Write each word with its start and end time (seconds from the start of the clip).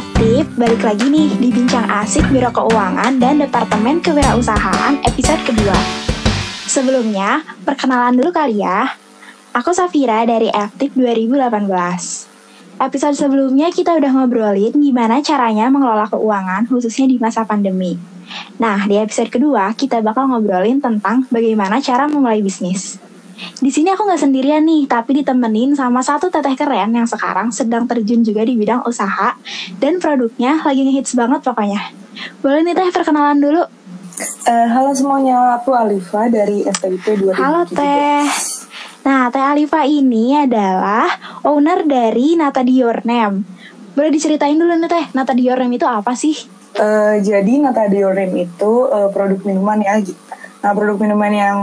F-Tip, 0.00 0.56
balik 0.56 0.80
lagi 0.80 1.12
nih 1.12 1.28
di 1.36 1.52
Bincang 1.52 1.84
Asik 1.84 2.24
Biro 2.32 2.48
Keuangan 2.48 3.20
dan 3.20 3.36
Departemen 3.36 4.00
Kewirausahaan 4.00 4.96
episode 5.04 5.44
kedua. 5.44 5.76
Sebelumnya, 6.64 7.44
perkenalan 7.68 8.16
dulu 8.16 8.32
kali 8.32 8.64
ya. 8.64 8.96
Aku 9.52 9.76
Safira 9.76 10.24
dari 10.24 10.48
F-Tip 10.48 10.96
2018. 10.96 12.80
Episode 12.80 13.12
sebelumnya 13.12 13.68
kita 13.68 13.92
udah 13.92 14.08
ngobrolin 14.16 14.72
gimana 14.72 15.20
caranya 15.20 15.68
mengelola 15.68 16.08
keuangan 16.08 16.64
khususnya 16.64 17.04
di 17.04 17.20
masa 17.20 17.44
pandemi. 17.44 18.00
Nah, 18.56 18.88
di 18.88 18.96
episode 18.96 19.28
kedua 19.28 19.68
kita 19.76 20.00
bakal 20.00 20.32
ngobrolin 20.32 20.80
tentang 20.80 21.28
bagaimana 21.28 21.76
cara 21.84 22.08
memulai 22.08 22.40
bisnis. 22.40 22.96
Di 23.60 23.70
sini 23.72 23.92
aku 23.92 24.04
nggak 24.04 24.20
sendirian 24.20 24.62
nih, 24.64 24.84
tapi 24.88 25.20
ditemenin 25.20 25.72
sama 25.72 26.04
satu 26.04 26.28
teteh 26.28 26.56
keren 26.56 26.92
yang 26.92 27.08
sekarang 27.08 27.48
sedang 27.48 27.88
terjun 27.88 28.20
juga 28.20 28.44
di 28.44 28.56
bidang 28.56 28.84
usaha 28.84 29.36
dan 29.80 29.96
produknya 29.96 30.60
lagi 30.60 30.84
ngehits 30.84 31.16
banget 31.16 31.40
pokoknya. 31.44 31.80
Boleh 32.44 32.60
nih 32.64 32.76
teh 32.76 32.88
perkenalan 32.92 33.40
dulu. 33.40 33.62
Uh, 34.44 34.68
halo 34.68 34.92
semuanya, 34.92 35.56
aku 35.56 35.72
Alifa 35.72 36.28
dari 36.28 36.68
FTIP 36.68 37.32
2017. 37.32 37.40
Halo 37.40 37.64
teh. 37.64 38.24
Nah, 39.00 39.32
Teh 39.32 39.40
Alifa 39.40 39.88
ini 39.88 40.36
adalah 40.36 41.08
owner 41.48 41.88
dari 41.88 42.36
Nata 42.36 42.60
Dior 42.60 43.00
Nem. 43.08 43.40
Boleh 43.96 44.12
diceritain 44.12 44.60
dulu 44.60 44.76
nih 44.76 44.90
Teh, 44.92 45.04
Nata 45.16 45.32
Dior 45.32 45.56
Nem 45.56 45.72
itu 45.72 45.88
apa 45.88 46.12
sih? 46.12 46.36
Uh, 46.76 47.16
jadi 47.24 47.64
Nata 47.64 47.88
Dior 47.88 48.12
Nem 48.12 48.28
itu 48.44 48.72
uh, 48.92 49.08
produk 49.08 49.40
minuman 49.48 49.80
ya 49.80 50.04
Nah 50.60 50.70
produk 50.76 50.96
minuman 51.00 51.32
yang 51.32 51.58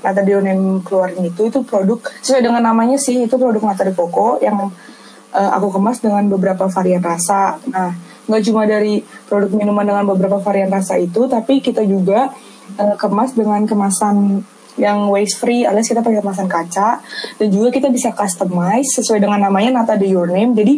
Nata 0.00 0.24
Dionim 0.24 0.80
keluarin 0.80 1.20
itu 1.28 1.52
itu 1.52 1.60
produk 1.60 2.00
sesuai 2.24 2.40
dengan 2.40 2.64
namanya 2.64 2.96
sih 2.96 3.28
itu 3.28 3.36
produk 3.36 3.60
Nata 3.60 3.84
Coco 3.92 4.40
yang 4.40 4.72
uh, 5.36 5.50
aku 5.52 5.76
kemas 5.76 6.00
dengan 6.00 6.24
beberapa 6.32 6.64
varian 6.72 7.04
rasa. 7.04 7.60
Nah 7.68 7.92
nggak 8.28 8.42
cuma 8.44 8.64
dari 8.64 9.04
produk 9.28 9.52
minuman 9.52 9.84
dengan 9.84 10.04
beberapa 10.08 10.40
varian 10.40 10.68
rasa 10.72 10.96
itu, 10.96 11.28
tapi 11.28 11.60
kita 11.60 11.84
juga 11.84 12.32
uh, 12.80 12.96
kemas 12.96 13.36
dengan 13.36 13.64
kemasan 13.68 14.44
yang 14.78 15.10
waste 15.10 15.42
free 15.42 15.66
alias 15.66 15.90
kita 15.90 16.00
pakai 16.00 16.22
kemasan 16.22 16.48
kaca. 16.48 17.04
Dan 17.36 17.48
juga 17.52 17.68
kita 17.68 17.92
bisa 17.92 18.16
customize 18.16 18.96
sesuai 18.96 19.20
dengan 19.20 19.44
namanya 19.44 19.84
Nata 19.84 19.98
de 20.00 20.08
Your 20.08 20.30
Name. 20.30 20.56
Jadi 20.56 20.74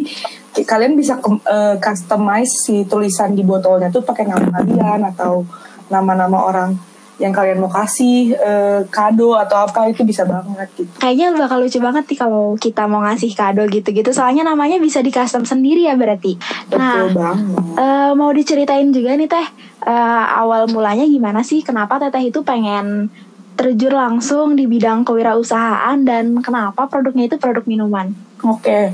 kalian 0.67 0.99
bisa 0.99 1.23
uh, 1.23 1.79
customize 1.79 2.67
si 2.67 2.83
tulisan 2.83 3.31
di 3.31 3.47
botolnya 3.47 3.87
tuh 3.87 4.03
pakai 4.03 4.27
nama 4.27 4.43
kalian 4.59 5.07
atau 5.15 5.47
nama-nama 5.87 6.43
orang 6.47 6.90
yang 7.19 7.33
kalian 7.35 7.61
mau 7.61 7.69
kasih 7.69 8.33
uh, 8.39 8.81
kado 8.89 9.37
atau 9.37 9.67
apa 9.67 9.89
itu 9.91 10.01
bisa 10.01 10.25
banget 10.25 10.67
gitu. 10.73 10.91
Kayaknya 10.97 11.27
bakal 11.37 11.57
lucu 11.61 11.77
banget 11.77 12.03
nih 12.09 12.17
kalau 12.17 12.45
kita 12.57 12.83
mau 12.89 13.01
ngasih 13.05 13.31
kado 13.37 13.63
gitu-gitu. 13.69 14.09
Soalnya 14.09 14.47
namanya 14.47 14.81
bisa 14.81 15.03
di 15.05 15.13
custom 15.13 15.45
sendiri 15.45 15.85
ya 15.85 15.93
berarti. 15.93 16.39
Betul 16.71 16.81
nah, 16.81 17.11
banget. 17.13 17.77
Uh, 17.77 18.11
mau 18.17 18.33
diceritain 18.33 18.89
juga 18.89 19.13
nih 19.13 19.29
teh 19.29 19.47
uh, 19.85 20.25
awal 20.41 20.65
mulanya 20.71 21.05
gimana 21.05 21.45
sih? 21.45 21.61
Kenapa 21.61 22.01
teteh 22.01 22.33
itu 22.33 22.41
pengen 22.41 23.13
terjun 23.53 23.93
langsung 23.93 24.57
di 24.57 24.65
bidang 24.65 25.05
kewirausahaan 25.05 26.01
dan 26.01 26.41
kenapa 26.41 26.89
produknya 26.89 27.29
itu 27.29 27.37
produk 27.37 27.61
minuman? 27.69 28.09
Oke. 28.41 28.65
Okay. 28.65 28.85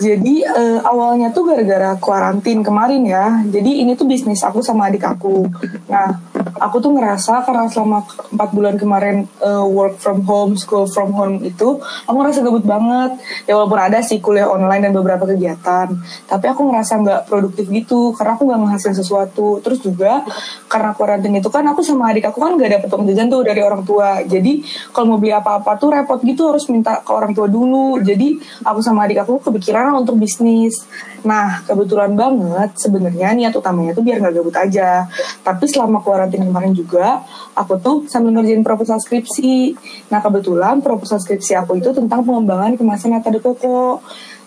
Jadi 0.00 0.44
uh, 0.44 0.80
awalnya 0.84 1.28
tuh 1.32 1.48
gara-gara 1.48 1.96
kuarantin 1.96 2.60
kemarin 2.64 3.04
ya. 3.04 3.40
Jadi 3.48 3.84
ini 3.84 3.96
tuh 3.96 4.08
bisnis 4.08 4.44
aku 4.44 4.60
sama 4.60 4.88
adik 4.88 5.04
aku. 5.04 5.48
Nah, 5.88 6.20
aku 6.60 6.76
tuh 6.84 6.92
ngerasa 6.92 7.42
karena 7.48 7.64
selama 7.72 8.04
empat 8.04 8.50
bulan 8.52 8.76
kemarin 8.76 9.24
uh, 9.40 9.64
work 9.64 9.96
from 9.96 10.20
home, 10.28 10.52
school 10.60 10.84
from 10.84 11.16
home 11.16 11.40
itu, 11.40 11.80
aku 11.80 12.16
ngerasa 12.20 12.44
gabut 12.44 12.62
banget. 12.62 13.16
Ya 13.48 13.56
walaupun 13.56 13.80
ada 13.80 13.98
sih 14.04 14.20
kuliah 14.20 14.46
online 14.46 14.86
dan 14.86 14.92
beberapa 14.92 15.24
kegiatan, 15.24 15.88
tapi 16.28 16.46
aku 16.46 16.68
ngerasa 16.68 17.00
nggak 17.00 17.20
produktif 17.26 17.66
gitu 17.72 18.12
karena 18.12 18.36
aku 18.36 18.44
nggak 18.44 18.60
menghasilkan 18.60 18.96
sesuatu. 19.00 19.58
Terus 19.64 19.80
juga 19.80 20.22
karena 20.68 20.92
kuarantin 20.92 21.40
itu 21.40 21.48
kan 21.48 21.64
aku 21.64 21.80
sama 21.80 22.12
adik 22.12 22.28
aku 22.28 22.38
kan 22.44 22.54
nggak 22.54 22.70
dapet 22.78 22.88
uang 22.92 23.04
jajan 23.08 23.26
tuh 23.32 23.42
dari 23.42 23.64
orang 23.64 23.82
tua. 23.82 24.20
Jadi 24.22 24.62
kalau 24.92 25.16
mau 25.16 25.18
beli 25.18 25.32
apa-apa 25.32 25.80
tuh 25.80 25.88
repot 25.96 26.20
gitu 26.20 26.52
harus 26.52 26.68
minta 26.68 27.00
ke 27.00 27.10
orang 27.10 27.32
tua 27.32 27.48
dulu. 27.48 27.96
Jadi 28.04 28.36
aku 28.62 28.84
sama 28.84 29.08
adik 29.08 29.24
aku 29.24 29.40
kepikiran 29.40 29.96
untuk 29.96 30.20
bisnis. 30.20 30.84
Nah, 31.20 31.60
kebetulan 31.68 32.16
banget 32.16 32.80
sebenarnya 32.80 33.36
niat 33.36 33.52
utamanya 33.52 33.92
tuh 33.92 34.04
biar 34.04 34.20
nggak 34.24 34.34
gabut 34.40 34.56
aja. 34.56 35.04
Tapi 35.44 35.64
selama 35.68 36.00
kuarantin 36.00 36.44
kemarin 36.44 36.72
juga, 36.72 37.20
aku 37.52 37.76
tuh 37.76 37.96
sambil 38.08 38.40
ngerjain 38.40 38.64
proposal 38.64 38.96
skripsi. 38.96 39.76
Nah, 40.08 40.24
kebetulan 40.24 40.80
proposal 40.80 41.20
skripsi 41.20 41.56
aku 41.60 41.76
itu 41.76 41.92
tentang 41.92 42.24
pengembangan 42.24 42.76
kemasan 42.80 43.12
Nata 43.12 43.28
de 43.28 43.40
Coco. 43.40 44.00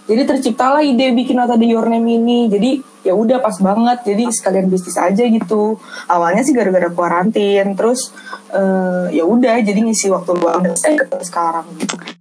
Jadi 0.03 0.27
terciptalah 0.27 0.83
ide 0.83 1.15
bikin 1.15 1.39
Nata 1.39 1.55
de 1.55 1.63
Your 1.63 1.87
Name 1.87 2.19
ini. 2.19 2.51
Jadi 2.51 2.83
ya 3.07 3.15
udah 3.15 3.39
pas 3.39 3.55
banget. 3.55 4.03
Jadi 4.03 4.23
sekalian 4.35 4.67
bisnis 4.67 4.99
aja 4.99 5.23
gitu. 5.23 5.79
Awalnya 6.11 6.43
sih 6.43 6.51
gara-gara 6.51 6.91
kuarantin, 6.91 7.71
terus 7.77 8.11
uh, 8.51 9.07
ya 9.13 9.23
udah 9.23 9.63
jadi 9.63 9.79
ngisi 9.79 10.11
waktu 10.11 10.35
luang 10.35 10.67
dan 10.67 10.75
sekarang 11.23 11.63
gitu. 11.79 12.12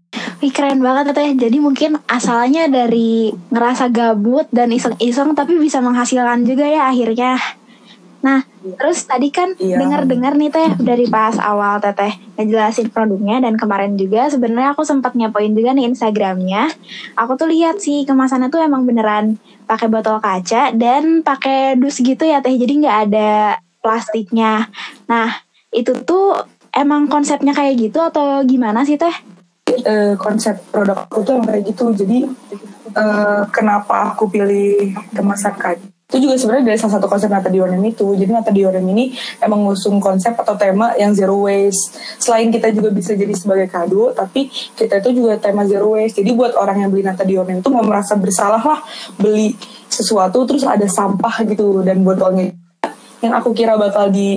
Wih 0.42 0.50
keren 0.50 0.82
banget 0.82 1.14
teh. 1.14 1.30
Jadi 1.38 1.62
mungkin 1.62 2.03
asalnya 2.10 2.66
dari 2.66 3.30
ngerasa 3.54 3.86
gabut 3.94 4.50
dan 4.50 4.75
iseng-iseng 4.75 5.38
tapi 5.38 5.54
bisa 5.54 5.78
menghasilkan 5.78 6.42
juga 6.42 6.66
ya 6.66 6.91
akhirnya. 6.91 7.38
Nah, 8.26 8.42
terus 8.78 9.06
tadi 9.06 9.31
kan 9.31 9.54
iya. 9.62 9.78
dengar-dengar 9.78 10.34
nih 10.34 10.50
teh 10.50 10.70
dari 10.91 11.06
pas 11.06 11.38
awal 11.38 11.78
teteh 11.78 12.19
ngejelasin 12.34 12.91
produknya 12.91 13.38
dan 13.38 13.54
kemarin 13.54 13.94
juga 13.94 14.26
sebenarnya 14.34 14.75
aku 14.75 14.82
sempat 14.82 15.14
nyapoin 15.14 15.54
juga 15.54 15.78
nih 15.78 15.86
Instagramnya. 15.94 16.75
Aku 17.14 17.38
tuh 17.38 17.47
lihat 17.47 17.78
sih 17.78 18.02
kemasannya 18.02 18.50
tuh 18.50 18.66
emang 18.66 18.82
beneran 18.82 19.38
pakai 19.70 19.86
botol 19.86 20.19
kaca 20.19 20.75
dan 20.75 21.22
pakai 21.22 21.78
dus 21.78 22.02
gitu 22.02 22.26
ya 22.26 22.42
teh. 22.42 22.58
Jadi 22.58 22.82
nggak 22.82 22.98
ada 23.06 23.62
plastiknya. 23.78 24.66
Nah, 25.06 25.38
itu 25.70 25.94
tuh 26.02 26.34
emang 26.75 27.06
konsepnya 27.06 27.54
kayak 27.54 27.78
gitu 27.78 28.02
atau 28.02 28.42
gimana 28.42 28.82
sih 28.82 28.98
teh? 28.98 29.14
Uh, 29.80 30.14
konsep 30.20 30.60
produk 30.68 31.08
aku 31.08 31.24
tuh 31.24 31.40
yang 31.40 31.46
kayak 31.48 31.62
gitu. 31.72 31.84
Jadi 31.96 32.18
uh, 32.94 33.42
kenapa 33.48 34.12
aku 34.12 34.28
pilih 34.28 34.92
kemasan 35.16 35.56
kaca 35.56 35.92
itu 36.12 36.28
juga 36.28 36.36
sebenarnya 36.36 36.64
dari 36.68 36.76
salah 36.76 37.00
satu 37.00 37.08
konsep 37.08 37.32
Nata 37.32 37.48
Dionem 37.48 37.80
itu. 37.88 38.04
Jadi 38.12 38.28
Nata 38.28 38.52
Dionem 38.52 38.84
ini 38.92 39.16
emang 39.40 39.64
ngusung 39.64 39.96
konsep 39.96 40.36
atau 40.36 40.52
tema 40.60 40.92
yang 41.00 41.16
zero 41.16 41.40
waste. 41.48 41.96
Selain 42.20 42.52
kita 42.52 42.68
juga 42.68 42.92
bisa 42.92 43.16
jadi 43.16 43.32
sebagai 43.32 43.64
kado 43.72 44.12
tapi 44.12 44.52
kita 44.76 45.00
itu 45.00 45.24
juga 45.24 45.40
tema 45.40 45.64
zero 45.64 45.96
waste. 45.96 46.20
Jadi 46.20 46.36
buat 46.36 46.52
orang 46.52 46.84
yang 46.84 46.92
beli 46.92 47.08
Nata 47.08 47.24
Dionem 47.24 47.64
itu 47.64 47.68
nggak 47.72 47.88
merasa 47.88 48.12
bersalah 48.20 48.60
lah 48.60 48.84
beli 49.16 49.56
sesuatu 49.88 50.44
terus 50.44 50.68
ada 50.68 50.84
sampah 50.84 51.48
gitu 51.48 51.80
dan 51.80 52.04
botolnya. 52.04 52.52
Yang 53.24 53.32
aku 53.32 53.56
kira 53.56 53.80
bakal 53.80 54.12
di 54.12 54.36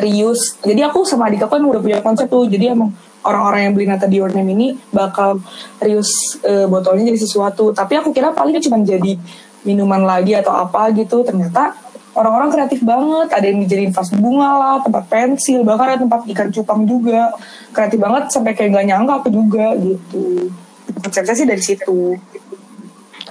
reuse 0.00 0.60
jadi 0.60 0.92
aku 0.92 1.08
sama 1.08 1.32
adik 1.32 1.44
aku 1.44 1.56
kan 1.56 1.64
udah 1.64 1.80
punya 1.80 1.98
konsep 2.04 2.28
tuh 2.28 2.44
jadi 2.44 2.76
emang 2.76 2.92
orang-orang 3.26 3.60
yang 3.68 3.72
beli 3.74 3.86
Nata 3.90 4.06
Dior 4.06 4.30
Name 4.30 4.54
ini 4.54 4.68
bakal 4.94 5.42
reuse 5.82 6.38
uh, 6.46 6.70
botolnya 6.70 7.10
jadi 7.10 7.18
sesuatu. 7.18 7.74
Tapi 7.74 7.98
aku 7.98 8.14
kira 8.14 8.30
paling 8.30 8.54
cuma 8.62 8.78
jadi 8.80 9.18
minuman 9.66 10.06
lagi 10.06 10.38
atau 10.38 10.54
apa 10.54 10.94
gitu. 10.94 11.26
Ternyata 11.26 11.74
orang-orang 12.14 12.54
kreatif 12.54 12.80
banget. 12.86 13.28
Ada 13.34 13.46
yang 13.50 13.58
dijadiin 13.66 13.92
vas 13.92 14.08
bunga 14.14 14.50
lah, 14.56 14.76
tempat 14.86 15.04
pensil, 15.10 15.66
bahkan 15.66 15.98
ada 15.98 16.00
tempat 16.06 16.22
ikan 16.30 16.48
cupang 16.54 16.86
juga. 16.86 17.34
Kreatif 17.74 17.98
banget 17.98 18.30
sampai 18.30 18.54
kayak 18.54 18.70
gak 18.78 18.86
nyangka 18.86 19.12
aku 19.18 19.28
juga 19.34 19.74
gitu. 19.74 20.54
Konsepnya 21.02 21.34
sih 21.34 21.46
dari 21.50 21.62
situ. 21.62 22.14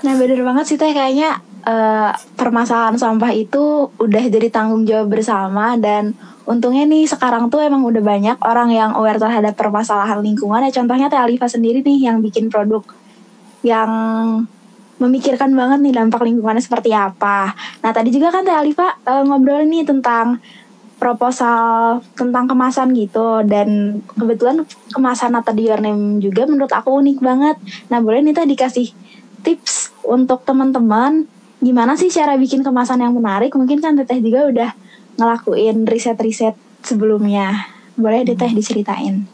Nah 0.04 0.14
bener 0.20 0.44
banget 0.44 0.76
sih 0.76 0.78
teh 0.78 0.92
kayaknya 0.92 1.40
uh, 1.66 2.14
permasalahan 2.38 2.96
sampah 2.96 3.34
itu 3.34 3.90
udah 3.98 4.24
jadi 4.30 4.48
tanggung 4.54 4.86
jawab 4.86 5.18
bersama 5.18 5.76
dan 5.76 6.14
untungnya 6.46 6.86
nih 6.86 7.10
sekarang 7.10 7.50
tuh 7.50 7.66
emang 7.66 7.82
udah 7.84 8.02
banyak 8.06 8.38
orang 8.46 8.70
yang 8.70 8.92
aware 8.94 9.18
terhadap 9.18 9.58
permasalahan 9.58 10.22
lingkungan 10.22 10.62
ya 10.70 10.72
contohnya 10.72 11.10
Teh 11.10 11.18
Alifa 11.18 11.50
sendiri 11.50 11.82
nih 11.82 12.08
yang 12.08 12.22
bikin 12.22 12.54
produk 12.54 12.86
yang 13.66 13.90
memikirkan 14.96 15.52
banget 15.52 15.84
nih 15.84 15.94
dampak 15.98 16.24
lingkungannya 16.24 16.64
seperti 16.64 16.96
apa. 16.96 17.52
Nah 17.84 17.92
tadi 17.92 18.14
juga 18.14 18.32
kan 18.32 18.46
Teh 18.48 18.54
Alifa 18.56 18.96
uh, 19.04 19.24
ngobrol 19.28 19.68
nih 19.68 19.84
tentang 19.84 20.40
proposal 20.96 22.00
tentang 22.16 22.48
kemasan 22.48 22.96
gitu 22.96 23.44
dan 23.44 24.00
kebetulan 24.16 24.64
kemasan 24.96 25.36
Nata 25.36 25.52
Your 25.52 25.84
Name 25.84 26.24
juga 26.24 26.48
menurut 26.48 26.72
aku 26.72 27.04
unik 27.04 27.20
banget. 27.20 27.58
Nah 27.92 28.00
boleh 28.00 28.24
nih 28.24 28.38
Teh 28.38 28.48
dikasih 28.48 28.88
tips 29.44 29.92
untuk 30.08 30.46
teman-teman 30.48 31.28
gimana 31.66 31.98
sih 31.98 32.14
cara 32.14 32.38
bikin 32.38 32.62
kemasan 32.62 33.02
yang 33.02 33.18
menarik? 33.18 33.50
Mungkin 33.58 33.82
kan 33.82 33.98
Teteh 33.98 34.22
juga 34.22 34.46
udah 34.46 34.70
ngelakuin 35.18 35.90
riset-riset 35.90 36.54
sebelumnya. 36.86 37.74
Boleh 37.98 38.22
deh 38.22 38.38
teh 38.38 38.54
diceritain? 38.54 39.26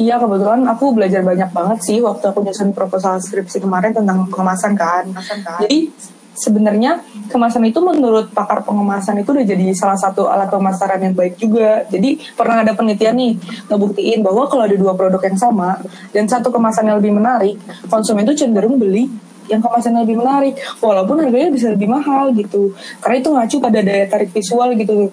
Iya 0.00 0.16
kebetulan 0.16 0.64
aku 0.64 0.96
belajar 0.96 1.20
banyak 1.20 1.52
banget 1.52 1.78
sih 1.84 2.00
waktu 2.00 2.24
aku 2.32 2.40
nyusun 2.40 2.72
proposal 2.72 3.20
skripsi 3.20 3.60
kemarin 3.60 3.92
tentang 3.92 4.24
kemasan 4.32 4.72
kan. 4.72 5.04
Kemasan 5.04 5.38
kan. 5.44 5.60
Jadi 5.60 5.92
sebenarnya 6.32 7.04
kemasan 7.28 7.68
itu 7.68 7.76
menurut 7.84 8.32
pakar 8.32 8.64
pengemasan 8.64 9.20
itu 9.20 9.36
udah 9.36 9.44
jadi 9.44 9.68
salah 9.76 10.00
satu 10.00 10.32
alat 10.32 10.48
pemasaran 10.48 10.96
yang 10.96 11.12
baik 11.12 11.36
juga. 11.36 11.84
Jadi 11.92 12.24
pernah 12.32 12.64
ada 12.64 12.72
penelitian 12.72 13.20
nih 13.20 13.32
ngebuktiin 13.68 14.24
bahwa 14.24 14.48
kalau 14.48 14.64
ada 14.64 14.76
dua 14.80 14.96
produk 14.96 15.20
yang 15.28 15.36
sama 15.36 15.76
dan 16.16 16.24
satu 16.24 16.48
kemasan 16.48 16.88
yang 16.88 16.96
lebih 16.96 17.12
menarik, 17.12 17.60
konsumen 17.92 18.24
itu 18.24 18.48
cenderung 18.48 18.80
beli 18.80 19.12
yang 19.50 19.60
kemasan 19.62 19.96
lebih 19.98 20.18
menarik. 20.20 20.58
Walaupun 20.78 21.22
harganya 21.22 21.50
bisa 21.50 21.72
lebih 21.72 21.88
mahal 21.88 22.30
gitu. 22.36 22.74
Karena 23.02 23.16
itu 23.18 23.28
ngacu 23.32 23.56
pada 23.62 23.78
daya 23.82 24.04
tarik 24.06 24.30
visual 24.30 24.68
gitu. 24.78 25.10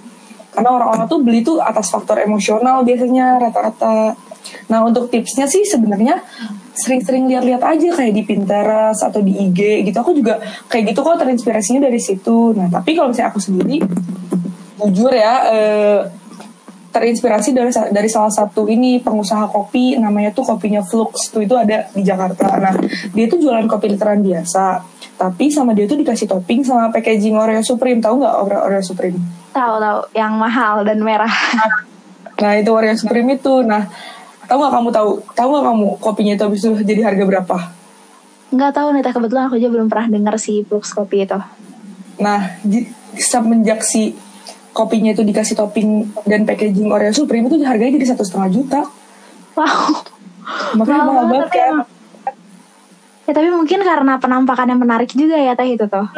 Karena 0.49 0.69
orang-orang 0.75 1.05
tuh 1.05 1.19
beli 1.21 1.39
tuh 1.45 1.61
atas 1.61 1.93
faktor 1.93 2.19
emosional 2.19 2.81
biasanya 2.81 3.39
rata-rata. 3.39 4.17
Nah 4.69 4.79
untuk 4.85 5.09
tipsnya 5.13 5.45
sih 5.45 5.65
sebenarnya 5.65 6.21
sering-sering 6.73 7.27
lihat-lihat 7.27 7.59
aja 7.59 7.89
kayak 7.91 8.13
di 8.15 8.23
Pinterest 8.23 9.01
atau 9.03 9.19
di 9.21 9.35
IG 9.35 9.85
gitu. 9.89 9.97
Aku 9.99 10.15
juga 10.15 10.41
kayak 10.71 10.93
gitu 10.93 10.99
kok 11.05 11.19
terinspirasinya 11.21 11.85
dari 11.85 11.99
situ. 12.01 12.55
Nah 12.57 12.67
tapi 12.71 12.97
kalau 12.97 13.13
misalnya 13.13 13.29
aku 13.29 13.41
sendiri 13.41 13.83
jujur 14.79 15.11
ya 15.11 15.33
eh, 15.51 15.99
terinspirasi 16.89 17.53
dari 17.53 17.69
dari 17.93 18.09
salah 18.09 18.33
satu 18.33 18.65
ini 18.65 18.97
pengusaha 18.97 19.45
kopi 19.49 19.93
namanya 20.01 20.33
tuh 20.33 20.41
kopinya 20.41 20.81
Flux 20.81 21.29
tuh 21.29 21.45
itu 21.45 21.53
ada 21.53 21.85
di 21.93 22.01
Jakarta. 22.01 22.57
Nah 22.57 22.73
dia 23.13 23.25
tuh 23.29 23.37
jualan 23.37 23.69
kopi 23.69 23.93
literan 23.93 24.25
biasa, 24.25 24.81
tapi 25.15 25.53
sama 25.53 25.77
dia 25.77 25.85
tuh 25.85 26.01
dikasih 26.01 26.25
topping 26.25 26.65
sama 26.65 26.89
packaging 26.89 27.37
Oreo 27.37 27.61
Supreme. 27.61 28.01
Tahu 28.01 28.25
nggak 28.25 28.35
Oreo, 28.41 28.59
Oreo 28.65 28.81
Supreme? 28.81 29.17
Tahu 29.53 29.73
tahu, 29.77 29.99
yang 30.17 30.33
mahal 30.37 30.83
dan 30.85 30.99
merah. 31.01 31.31
Nah 32.39 32.55
itu 32.55 32.71
Oreo 32.71 32.95
Supreme 32.95 33.35
itu. 33.35 33.67
Nah 33.67 33.91
tahu 34.47 34.63
nggak 34.63 34.73
kamu 34.79 34.89
tahu? 34.95 35.09
Tahu 35.35 35.47
nggak 35.51 35.65
kamu 35.67 35.87
kopinya 35.99 36.33
itu 36.39 36.43
habis 36.47 36.59
itu 36.63 36.71
jadi 36.87 37.11
harga 37.11 37.23
berapa? 37.27 37.57
Nggak 38.49 38.71
tahu 38.79 38.87
nih, 38.95 39.03
kebetulan 39.11 39.43
aku 39.51 39.59
juga 39.59 39.71
belum 39.75 39.87
pernah 39.91 40.07
dengar 40.07 40.35
si 40.39 40.63
Flux 40.63 40.95
kopi 40.95 41.27
itu. 41.27 41.35
Nah, 42.17 42.57
semenjak 43.19 43.85
si 43.85 44.15
kopinya 44.71 45.11
itu 45.11 45.25
dikasih 45.25 45.55
topping 45.57 46.09
dan 46.25 46.45
packaging 46.45 46.89
Oreo 46.89 47.11
Supreme 47.11 47.49
itu 47.49 47.59
harganya 47.65 47.99
jadi 47.99 48.15
satu 48.15 48.23
setengah 48.23 48.49
juta. 48.53 48.81
Wow. 49.57 50.05
Makanya 50.79 51.03
mahal 51.05 51.25
banget 51.29 51.49
kan. 51.51 51.73
Ya 53.29 53.37
tapi 53.37 53.53
mungkin 53.53 53.85
karena 53.85 54.17
penampakannya 54.17 54.73
menarik 54.73 55.13
juga 55.13 55.37
ya 55.37 55.53
teh 55.53 55.77
itu 55.77 55.85
tuh. 55.85 56.09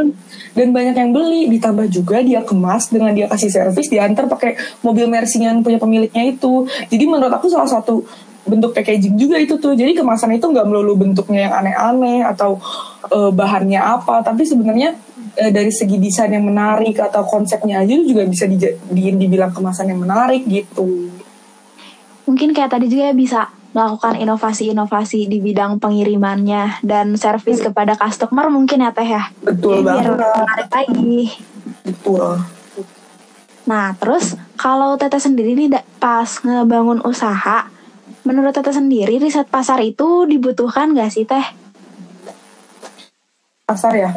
Dan 0.55 0.71
banyak 0.71 0.95
yang 0.95 1.11
beli, 1.11 1.51
ditambah 1.51 1.91
juga 1.91 2.23
dia 2.23 2.39
kemas 2.39 2.87
dengan 2.87 3.11
dia 3.11 3.27
kasih 3.27 3.51
servis, 3.51 3.91
diantar 3.91 4.31
pakai 4.31 4.55
mobil 4.79 5.11
Mercy 5.11 5.43
yang 5.43 5.59
punya 5.59 5.75
pemiliknya 5.75 6.23
itu. 6.31 6.63
Jadi 6.87 7.03
menurut 7.03 7.35
aku 7.35 7.51
salah 7.51 7.67
satu 7.67 8.07
bentuk 8.47 8.71
packaging 8.71 9.19
juga 9.19 9.35
itu 9.43 9.59
tuh. 9.59 9.75
Jadi 9.75 9.91
kemasan 9.91 10.39
itu 10.39 10.47
nggak 10.47 10.63
melulu 10.63 10.95
bentuknya 10.95 11.51
yang 11.51 11.53
aneh-aneh 11.59 12.23
atau 12.31 12.55
uh, 13.11 13.27
bahannya 13.27 13.83
apa, 13.83 14.23
tapi 14.23 14.47
sebenarnya 14.47 14.95
uh, 15.37 15.51
dari 15.51 15.71
segi 15.71 15.97
desain 16.01 16.31
yang 16.31 16.47
menarik 16.47 16.99
atau 16.99 17.23
konsepnya 17.23 17.83
aja 17.83 17.93
juga 18.01 18.27
bisa 18.27 18.47
di, 18.47 18.57
di, 18.91 19.03
dibilang 19.15 19.51
kemasan 19.55 19.91
yang 19.91 20.01
menarik 20.01 20.43
gitu. 20.47 21.11
Mungkin 22.27 22.55
kayak 22.55 22.71
tadi 22.75 22.87
juga 22.87 23.11
bisa 23.11 23.51
melakukan 23.71 24.19
inovasi-inovasi 24.19 25.31
di 25.31 25.39
bidang 25.39 25.79
pengirimannya 25.79 26.83
dan 26.83 27.15
servis 27.15 27.63
hmm. 27.63 27.71
kepada 27.71 27.95
customer 27.95 28.51
mungkin 28.51 28.83
ya 28.83 28.91
teh 28.91 29.07
ya. 29.07 29.31
Betul 29.39 29.87
ya, 29.87 30.03
banget. 30.03 30.15
menarik 30.19 30.69
lagi. 30.69 31.19
Betul. 31.87 32.43
Nah 33.65 33.95
terus 33.95 34.35
kalau 34.59 34.99
Teteh 34.99 35.21
sendiri 35.23 35.55
nih 35.55 35.71
pas 36.03 36.27
ngebangun 36.43 36.99
usaha, 37.07 37.71
menurut 38.27 38.51
Teteh 38.51 38.75
sendiri 38.75 39.17
riset 39.23 39.47
pasar 39.47 39.79
itu 39.79 40.27
dibutuhkan 40.27 40.91
gak 40.91 41.11
sih 41.15 41.23
Teh? 41.23 41.45
Pasar 43.63 43.95
ya? 43.95 44.11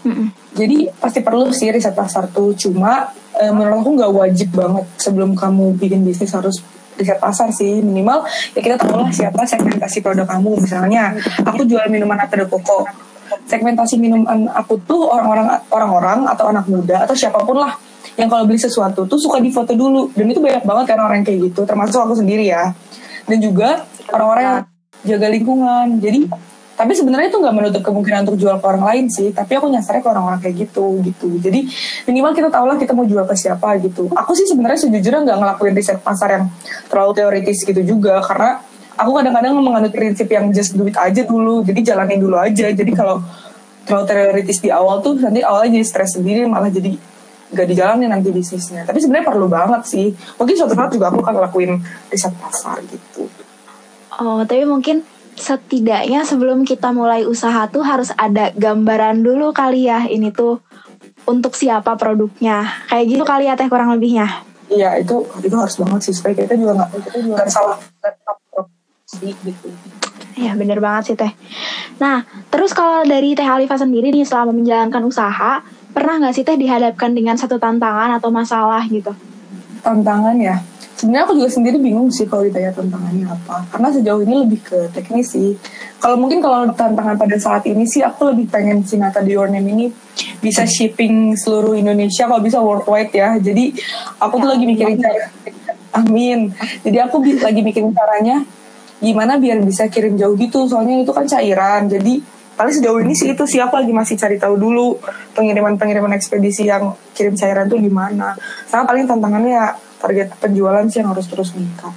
Mm 0.00 0.12
-mm. 0.12 0.26
Jadi 0.56 0.76
pasti 0.96 1.20
perlu 1.20 1.52
sih 1.52 1.68
riset 1.68 1.92
pasar 1.92 2.28
tuh, 2.32 2.56
cuma 2.56 3.12
eh, 3.36 3.52
menurut 3.52 3.84
aku 3.84 3.90
nggak 4.00 4.12
wajib 4.12 4.48
banget 4.56 4.84
sebelum 4.96 5.36
kamu 5.36 5.76
bikin 5.76 6.00
bisnis 6.04 6.32
harus 6.32 6.64
riset 6.96 7.20
pasar 7.20 7.48
sih. 7.52 7.80
Minimal 7.80 8.24
ya 8.56 8.60
kita 8.60 8.76
tahu 8.80 9.00
lah 9.00 9.10
siapa 9.12 9.44
segmentasi 9.44 10.04
produk 10.04 10.28
kamu. 10.28 10.60
Misalnya 10.60 11.16
aku 11.44 11.64
jual 11.64 11.88
minuman 11.88 12.20
atau 12.20 12.44
koko 12.48 12.88
segmentasi 13.46 13.96
minuman 13.96 14.50
aku 14.52 14.80
tuh 14.84 15.06
orang-orang 15.06 15.62
orang-orang 15.70 16.18
atau 16.26 16.50
anak 16.50 16.66
muda 16.66 17.06
atau 17.06 17.14
siapa 17.14 17.38
pun 17.46 17.62
lah 17.62 17.78
yang 18.18 18.26
kalau 18.26 18.42
beli 18.44 18.58
sesuatu 18.58 19.06
tuh 19.06 19.16
suka 19.16 19.40
difoto 19.40 19.72
dulu. 19.72 20.12
Dan 20.12 20.28
itu 20.28 20.40
banyak 20.42 20.64
banget 20.64 20.84
kan 20.92 20.98
orang 21.00 21.24
kayak 21.24 21.52
gitu 21.52 21.64
termasuk 21.64 22.00
aku 22.04 22.16
sendiri 22.18 22.48
ya. 22.48 22.74
Dan 23.24 23.38
juga 23.40 23.86
orang-orang 24.10 24.44
yang 24.44 24.60
jaga 25.06 25.26
lingkungan. 25.32 25.86
Jadi 26.02 26.28
tapi 26.80 26.96
sebenarnya 26.96 27.28
itu 27.28 27.36
nggak 27.36 27.52
menutup 27.52 27.82
kemungkinan 27.84 28.24
untuk 28.24 28.40
jual 28.40 28.56
ke 28.56 28.64
orang 28.64 28.84
lain 28.88 29.04
sih. 29.12 29.28
Tapi 29.36 29.52
aku 29.52 29.68
nyasarnya 29.68 30.00
ke 30.00 30.08
orang-orang 30.08 30.40
kayak 30.40 30.64
gitu 30.64 30.96
gitu. 31.04 31.28
Jadi 31.36 31.68
minimal 32.08 32.32
kita 32.32 32.48
tahu 32.48 32.64
lah 32.64 32.80
kita 32.80 32.96
mau 32.96 33.04
jual 33.04 33.20
ke 33.28 33.36
siapa 33.36 33.76
gitu. 33.84 34.08
Aku 34.16 34.32
sih 34.32 34.48
sebenarnya 34.48 34.88
sejujurnya 34.88 35.28
nggak 35.28 35.38
ngelakuin 35.44 35.76
riset 35.76 36.00
pasar 36.00 36.40
yang 36.40 36.44
terlalu 36.88 37.12
teoritis 37.20 37.68
gitu 37.68 37.84
juga. 37.84 38.24
Karena 38.24 38.64
aku 38.96 39.12
kadang-kadang 39.12 39.60
menganut 39.60 39.92
prinsip 39.92 40.24
yang 40.32 40.48
just 40.56 40.72
do 40.72 40.88
it 40.88 40.96
aja 40.96 41.20
dulu. 41.20 41.60
Jadi 41.68 41.84
jalanin 41.84 42.16
dulu 42.16 42.40
aja. 42.40 42.72
Jadi 42.72 42.92
kalau 42.96 43.20
terlalu 43.84 44.04
teoritis 44.08 44.64
di 44.64 44.72
awal 44.72 45.04
tuh 45.04 45.20
nanti 45.20 45.44
awalnya 45.44 45.76
jadi 45.76 45.84
stres 45.84 46.16
sendiri. 46.16 46.48
Malah 46.48 46.72
jadi 46.72 46.96
gak 47.52 47.66
dijalanin 47.76 48.08
nanti 48.08 48.32
bisnisnya. 48.32 48.88
Tapi 48.88 49.04
sebenarnya 49.04 49.28
perlu 49.28 49.52
banget 49.52 49.84
sih. 49.84 50.16
Mungkin 50.40 50.56
suatu 50.56 50.72
saat 50.72 50.88
juga 50.96 51.12
aku 51.12 51.20
akan 51.20 51.44
ngelakuin 51.44 51.76
riset 52.08 52.32
pasar 52.40 52.80
gitu. 52.88 53.28
Oh 54.16 54.40
tapi 54.48 54.64
mungkin 54.64 55.04
setidaknya 55.36 56.26
sebelum 56.26 56.66
kita 56.66 56.90
mulai 56.90 57.26
usaha 57.26 57.66
tuh 57.70 57.82
harus 57.84 58.10
ada 58.18 58.50
gambaran 58.54 59.22
dulu 59.22 59.54
kali 59.54 59.86
ya 59.90 60.06
ini 60.06 60.30
tuh 60.34 60.62
untuk 61.28 61.54
siapa 61.54 61.94
produknya 61.94 62.86
kayak 62.90 63.04
gitu 63.06 63.24
kali 63.26 63.46
ya 63.46 63.54
teh 63.54 63.70
kurang 63.70 63.94
lebihnya 63.94 64.44
iya 64.70 64.98
itu 64.98 65.26
itu 65.42 65.54
harus 65.54 65.76
banget 65.78 66.10
sih 66.10 66.14
supaya 66.16 66.34
kita 66.34 66.54
juga 66.56 66.82
nggak 66.82 66.90
kita 67.10 67.18
juga 67.24 67.34
gak 67.44 67.50
salah 67.50 67.78
gitu 69.20 69.70
Iya 70.40 70.56
bener 70.56 70.80
banget 70.80 71.12
sih 71.12 71.16
Teh. 71.18 71.28
Nah 72.00 72.24
terus 72.48 72.72
kalau 72.72 73.04
dari 73.04 73.36
Teh 73.36 73.44
Alifa 73.44 73.76
sendiri 73.76 74.08
nih 74.08 74.24
selama 74.24 74.56
menjalankan 74.56 75.04
usaha 75.04 75.60
Pernah 75.90 76.22
nggak 76.22 76.34
sih 76.38 76.46
Teh 76.46 76.54
dihadapkan 76.54 77.10
dengan 77.10 77.34
satu 77.34 77.58
tantangan 77.58 78.14
atau 78.14 78.30
masalah 78.30 78.86
gitu? 78.86 79.10
Tantangan 79.82 80.38
ya? 80.38 80.62
Sebenarnya 81.00 81.24
aku 81.24 81.34
juga 81.40 81.48
sendiri 81.48 81.80
bingung 81.80 82.12
sih 82.12 82.28
kalau 82.28 82.44
ditanya 82.44 82.76
tantangannya 82.76 83.24
apa. 83.24 83.64
Karena 83.72 83.88
sejauh 83.88 84.20
ini 84.20 84.34
lebih 84.44 84.60
ke 84.60 84.78
teknis 84.92 85.32
sih. 85.32 85.56
Kalau 85.96 86.20
mungkin 86.20 86.44
kalau 86.44 86.68
tantangan 86.76 87.16
pada 87.16 87.36
saat 87.40 87.64
ini 87.64 87.88
sih 87.88 88.04
aku 88.04 88.36
lebih 88.36 88.52
pengen 88.52 88.84
si 88.84 89.00
Nata 89.00 89.24
Your 89.24 89.48
Name 89.48 89.64
ini 89.72 89.84
bisa 90.44 90.68
shipping 90.68 91.32
seluruh 91.40 91.72
Indonesia 91.72 92.28
kalau 92.28 92.44
bisa 92.44 92.60
worldwide 92.60 93.08
ya. 93.16 93.40
Jadi 93.40 93.72
aku 94.20 94.34
tuh 94.44 94.48
lagi 94.52 94.64
mikirin 94.68 95.00
cara 95.00 95.32
amin. 95.96 96.52
Jadi 96.84 96.98
aku 97.00 97.24
lagi 97.40 97.60
mikirin 97.64 97.96
caranya 97.96 98.44
gimana 99.00 99.40
biar 99.40 99.64
bisa 99.64 99.88
kirim 99.88 100.20
jauh 100.20 100.36
gitu. 100.36 100.68
Soalnya 100.68 101.00
itu 101.00 101.12
kan 101.16 101.24
cairan. 101.24 101.88
Jadi 101.88 102.20
paling 102.60 102.76
sejauh 102.76 103.00
ini 103.00 103.16
sih 103.16 103.32
itu 103.32 103.44
sih. 103.48 103.56
Aku 103.64 103.72
lagi 103.72 103.96
masih 103.96 104.20
cari 104.20 104.36
tahu 104.36 104.60
dulu 104.60 105.00
pengiriman 105.32 105.80
pengiriman 105.80 106.12
ekspedisi 106.12 106.68
yang 106.68 106.92
kirim 107.16 107.32
cairan 107.32 107.72
tuh 107.72 107.80
gimana. 107.80 108.36
Sama 108.68 108.84
paling 108.84 109.08
tantangannya 109.08 109.56
ya 109.56 109.66
target 110.00 110.32
penjualan 110.40 110.84
sih 110.88 111.04
yang 111.04 111.12
harus 111.12 111.28
terus 111.28 111.52
meningkat 111.52 111.92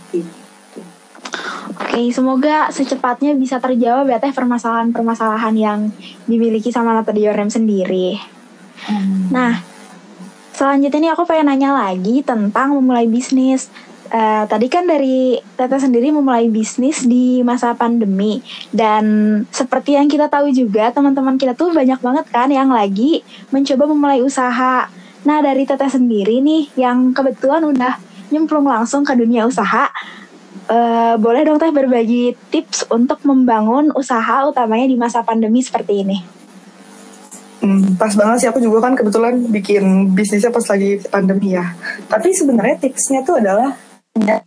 Oke, 1.73 2.09
semoga 2.13 2.69
secepatnya 2.69 3.33
bisa 3.33 3.57
terjawab 3.57 4.05
ya 4.09 4.21
teh 4.21 4.33
permasalahan-permasalahan 4.35 5.55
yang 5.57 5.79
dimiliki 6.29 6.69
sama 6.69 6.93
Nata 6.93 7.15
Diorem 7.15 7.49
sendiri. 7.49 8.19
Hmm. 8.85 9.31
Nah, 9.31 9.63
selanjutnya 10.53 10.99
nih 10.99 11.11
aku 11.15 11.23
pengen 11.25 11.49
nanya 11.49 11.73
lagi 11.73 12.21
tentang 12.21 12.77
memulai 12.77 13.09
bisnis. 13.09 13.71
Uh, 14.13 14.45
tadi 14.45 14.69
kan 14.69 14.85
dari 14.85 15.41
Tete 15.57 15.81
sendiri 15.81 16.13
memulai 16.13 16.45
bisnis 16.45 17.01
di 17.01 17.41
masa 17.41 17.73
pandemi 17.73 18.45
dan 18.69 19.05
seperti 19.49 19.97
yang 19.97 20.05
kita 20.05 20.29
tahu 20.29 20.53
juga 20.53 20.93
teman-teman 20.93 21.33
kita 21.33 21.57
tuh 21.57 21.73
banyak 21.73 21.97
banget 21.97 22.25
kan 22.29 22.45
yang 22.53 22.69
lagi 22.69 23.25
mencoba 23.49 23.89
memulai 23.89 24.21
usaha 24.21 24.85
Nah 25.23 25.39
dari 25.39 25.63
Teteh 25.63 25.87
sendiri 25.87 26.43
nih 26.43 26.75
yang 26.75 27.15
kebetulan 27.15 27.63
udah 27.63 27.95
nyemplung 28.31 28.67
langsung 28.67 29.07
ke 29.07 29.15
dunia 29.15 29.47
usaha, 29.47 29.87
uh, 30.67 31.15
boleh 31.15 31.47
dong 31.47 31.59
Teh 31.59 31.71
berbagi 31.71 32.35
tips 32.51 32.87
untuk 32.91 33.23
membangun 33.23 33.91
usaha 33.95 34.43
utamanya 34.47 34.87
di 34.89 34.97
masa 34.99 35.23
pandemi 35.23 35.63
seperti 35.63 36.03
ini? 36.03 36.17
Hmm, 37.63 37.95
pas 37.95 38.11
banget 38.11 38.43
sih 38.43 38.49
aku 38.51 38.59
juga 38.59 38.91
kan 38.91 38.93
kebetulan 38.99 39.39
bikin 39.47 40.11
bisnisnya 40.11 40.51
pas 40.51 40.67
lagi 40.67 40.99
pandemi 41.07 41.55
ya. 41.55 41.71
Tapi 42.11 42.35
sebenarnya 42.35 42.75
tipsnya 42.75 43.23
tuh 43.23 43.39
adalah 43.39 43.71
ya, 44.19 44.43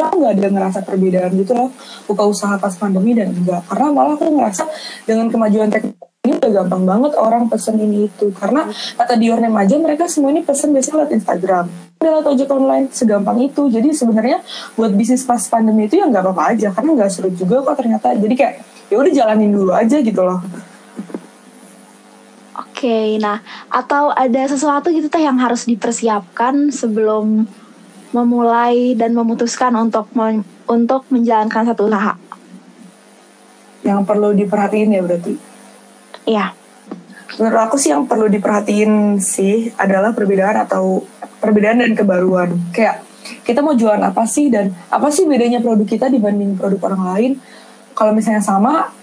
aku 0.00 0.14
nggak 0.20 0.34
ada 0.36 0.48
ngerasa 0.50 0.78
perbedaan 0.84 1.30
gitu 1.38 1.52
loh 1.54 1.70
buka 2.08 2.22
usaha 2.26 2.54
pas 2.56 2.74
pandemi 2.74 3.14
dan 3.14 3.30
enggak 3.30 3.62
karena 3.68 3.86
malah 3.92 4.14
aku 4.16 4.26
ngerasa 4.26 4.64
dengan 5.04 5.30
kemajuan 5.30 5.68
teknologi 5.70 6.09
ini 6.20 6.36
udah 6.36 6.50
gampang 6.52 6.84
banget 6.84 7.12
orang 7.16 7.48
pesen 7.48 7.80
ini 7.80 8.06
itu. 8.06 8.28
Karena 8.36 8.68
kata 8.70 9.16
di 9.16 9.32
Name 9.32 9.56
aja 9.56 9.74
mereka 9.80 10.04
semua 10.04 10.30
ini 10.30 10.44
pesen 10.44 10.70
biasanya 10.70 11.02
lewat 11.02 11.10
Instagram. 11.16 11.64
Lewat 12.00 12.24
ojek 12.28 12.48
online 12.52 12.86
segampang 12.92 13.40
itu. 13.40 13.72
Jadi 13.72 13.88
sebenarnya 13.96 14.44
buat 14.76 14.92
bisnis 14.92 15.24
pas 15.24 15.40
pandemi 15.48 15.88
itu 15.88 15.96
ya 15.96 16.04
nggak 16.04 16.20
apa-apa 16.20 16.42
aja 16.52 16.68
karena 16.76 16.90
nggak 17.00 17.10
seru 17.10 17.32
juga 17.32 17.64
kok 17.64 17.80
ternyata. 17.80 18.12
Jadi 18.12 18.34
kayak 18.36 18.54
ya 18.92 18.96
udah 19.00 19.12
jalanin 19.16 19.50
dulu 19.50 19.72
aja 19.72 19.96
gitu 19.96 20.20
loh. 20.20 20.40
Oke, 22.60 23.16
nah 23.16 23.40
atau 23.72 24.12
ada 24.12 24.42
sesuatu 24.44 24.92
gitu 24.92 25.08
teh 25.08 25.24
yang 25.24 25.40
harus 25.40 25.64
dipersiapkan 25.64 26.68
sebelum 26.68 27.48
memulai 28.12 28.92
dan 28.92 29.16
memutuskan 29.16 29.72
untuk 29.76 30.12
men 30.12 30.44
untuk 30.68 31.08
menjalankan 31.08 31.72
satu 31.72 31.88
usaha? 31.88 32.16
yang 33.80 34.04
perlu 34.04 34.36
diperhatiin 34.36 34.92
ya 34.92 35.00
berarti. 35.00 35.49
Iya. 36.30 36.54
Menurut 37.42 37.60
aku 37.66 37.74
sih 37.74 37.90
yang 37.90 38.06
perlu 38.06 38.30
diperhatiin 38.30 39.18
sih 39.18 39.74
adalah 39.74 40.14
perbedaan 40.14 40.62
atau 40.62 41.02
perbedaan 41.42 41.82
dan 41.82 41.92
kebaruan. 41.98 42.54
Kayak 42.70 43.02
kita 43.42 43.66
mau 43.66 43.74
jualan 43.74 43.98
apa 43.98 44.22
sih 44.30 44.46
dan 44.46 44.70
apa 44.90 45.10
sih 45.10 45.26
bedanya 45.26 45.58
produk 45.58 45.86
kita 45.86 46.06
dibanding 46.06 46.54
produk 46.54 46.94
orang 46.94 47.02
lain? 47.14 47.32
Kalau 47.98 48.14
misalnya 48.14 48.42
sama, 48.44 48.94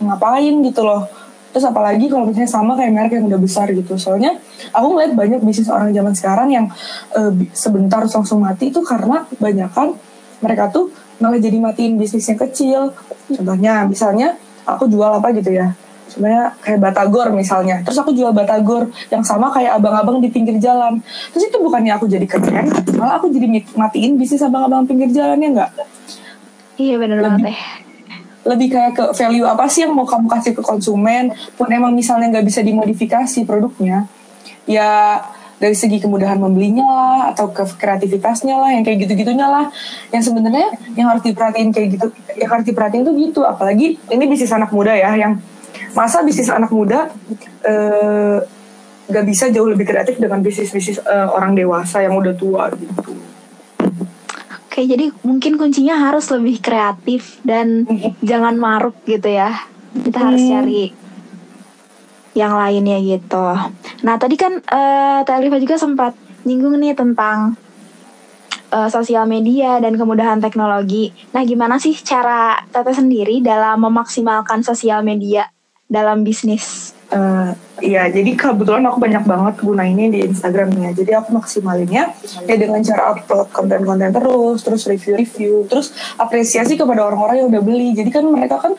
ngapain 0.00 0.54
gitu 0.64 0.80
loh. 0.80 1.04
Terus 1.50 1.66
apalagi 1.66 2.06
kalau 2.06 2.30
misalnya 2.30 2.48
sama 2.48 2.78
kayak 2.78 2.92
merek 2.94 3.12
yang 3.20 3.26
udah 3.28 3.40
besar 3.42 3.68
gitu. 3.74 3.98
Soalnya 4.00 4.38
aku 4.70 4.86
ngeliat 4.96 5.12
banyak 5.12 5.40
bisnis 5.44 5.68
orang 5.68 5.92
zaman 5.92 6.14
sekarang 6.16 6.48
yang 6.48 6.66
uh, 7.12 7.32
sebentar 7.52 8.06
langsung 8.06 8.40
mati 8.40 8.70
itu 8.70 8.80
karena 8.86 9.26
kebanyakan 9.34 9.98
mereka 10.40 10.70
tuh 10.70 10.94
malah 11.18 11.42
jadi 11.42 11.58
matiin 11.58 11.98
bisnis 11.98 12.30
yang 12.30 12.38
kecil. 12.38 12.80
Contohnya 13.28 13.84
misalnya 13.84 14.38
aku 14.62 14.86
jual 14.86 15.10
apa 15.10 15.34
gitu 15.34 15.52
ya 15.52 15.74
sebenarnya 16.10 16.58
kayak 16.60 16.78
batagor 16.82 17.30
misalnya. 17.30 17.80
Terus 17.86 17.98
aku 18.02 18.10
jual 18.10 18.34
batagor 18.34 18.90
yang 19.08 19.22
sama 19.22 19.54
kayak 19.54 19.78
abang-abang 19.78 20.18
di 20.18 20.28
pinggir 20.28 20.58
jalan. 20.58 20.98
Terus 21.30 21.48
itu 21.48 21.56
bukannya 21.62 21.94
aku 21.94 22.10
jadi 22.10 22.26
keren 22.26 22.66
malah 23.00 23.16
aku 23.16 23.32
jadi 23.32 23.48
matiin 23.72 24.20
bisnis 24.20 24.44
abang-abang 24.44 24.84
pinggir 24.84 25.08
jalannya 25.08 25.48
enggak 25.56 25.70
iya 26.76 27.00
benar 27.00 27.18
banget 27.24 27.40
deh. 27.48 27.58
lebih 28.40 28.68
kayak 28.72 28.92
ke 28.96 29.04
value 29.16 29.44
apa 29.44 29.68
sih 29.68 29.84
yang 29.84 29.92
mau 29.92 30.08
kamu 30.08 30.24
kasih 30.32 30.56
ke 30.56 30.64
konsumen? 30.64 31.28
Pun 31.60 31.68
emang 31.68 31.92
misalnya 31.92 32.32
nggak 32.32 32.46
bisa 32.48 32.64
dimodifikasi 32.64 33.44
produknya 33.44 34.08
ya 34.64 35.20
dari 35.60 35.76
segi 35.76 36.00
kemudahan 36.00 36.40
membelinya 36.40 36.88
lah 36.88 37.20
atau 37.36 37.52
ke 37.52 37.68
kreativitasnya 37.76 38.56
lah 38.56 38.72
yang 38.72 38.80
kayak 38.80 39.04
gitu-gitunya 39.04 39.44
lah. 39.44 39.68
Yang 40.08 40.32
sebenarnya 40.32 40.72
yang 40.96 41.12
harus 41.12 41.20
diperhatiin 41.20 41.68
kayak 41.68 41.88
gitu 42.00 42.06
yang 42.40 42.48
harus 42.48 42.64
diperhatiin 42.64 43.04
tuh 43.04 43.14
gitu. 43.20 43.40
Apalagi 43.44 44.00
ini 44.08 44.24
bisnis 44.24 44.56
anak 44.56 44.72
muda 44.72 44.96
ya 44.96 45.12
yang 45.20 45.36
masa 45.94 46.22
bisnis 46.22 46.50
anak 46.50 46.70
muda 46.70 47.10
uh, 47.66 48.38
gak 49.10 49.26
bisa 49.26 49.50
jauh 49.50 49.66
lebih 49.66 49.86
kreatif 49.86 50.22
dengan 50.22 50.38
bisnis 50.38 50.70
bisnis 50.70 51.02
uh, 51.02 51.34
orang 51.34 51.58
dewasa 51.58 52.02
yang 52.02 52.14
udah 52.14 52.34
tua 52.38 52.70
gitu. 52.78 53.18
Oke, 54.70 54.86
jadi 54.86 55.10
mungkin 55.26 55.58
kuncinya 55.58 55.98
harus 55.98 56.30
lebih 56.30 56.62
kreatif 56.62 57.42
dan 57.42 57.82
jangan 58.22 58.54
maruk 58.54 58.94
gitu 59.02 59.26
ya. 59.26 59.66
Kita 59.90 60.30
harus 60.30 60.46
cari 60.46 60.94
yang 62.38 62.54
lainnya 62.54 63.02
gitu. 63.02 63.50
Nah, 64.06 64.14
tadi 64.14 64.38
kan 64.38 64.62
uh, 64.62 65.26
Teh 65.26 65.58
juga 65.58 65.74
sempat 65.74 66.14
nyinggung 66.46 66.78
nih 66.78 66.94
tentang 66.94 67.58
uh, 68.70 68.86
sosial 68.86 69.26
media 69.26 69.82
dan 69.82 69.98
kemudahan 69.98 70.38
teknologi. 70.38 71.10
Nah, 71.34 71.42
gimana 71.42 71.82
sih 71.82 71.98
cara 71.98 72.62
Teteh 72.70 72.94
sendiri 72.94 73.42
dalam 73.42 73.82
memaksimalkan 73.82 74.62
sosial 74.62 75.02
media 75.02 75.50
dalam 75.90 76.22
bisnis? 76.22 76.94
Uh, 77.10 77.50
iya, 77.82 78.06
jadi 78.06 78.38
kebetulan 78.38 78.86
aku 78.86 79.02
banyak 79.02 79.26
banget 79.26 79.54
gunainnya 79.58 80.06
di 80.14 80.18
Instagramnya. 80.30 80.94
Jadi 80.94 81.10
aku 81.10 81.34
maksimalinnya 81.34 82.14
ya 82.46 82.54
dengan 82.54 82.78
cara 82.86 83.18
upload 83.18 83.50
konten-konten 83.50 84.14
terus, 84.14 84.62
terus 84.62 84.86
review-review, 84.86 85.66
terus 85.66 85.90
apresiasi 86.14 86.78
kepada 86.78 87.02
orang-orang 87.02 87.42
yang 87.42 87.48
udah 87.50 87.62
beli. 87.66 87.98
Jadi 87.98 88.14
kan 88.14 88.22
mereka 88.30 88.62
kan 88.62 88.78